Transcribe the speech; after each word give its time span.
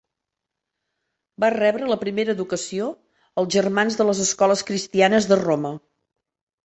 Va 1.43 1.51
rebre 1.55 1.91
la 1.91 1.97
primera 2.03 2.35
educació 2.37 2.87
als 3.43 3.53
germans 3.59 4.01
de 4.01 4.09
les 4.11 4.23
Escoles 4.25 4.65
Cristianes 4.71 5.29
de 5.35 5.39
Roma. 5.47 5.77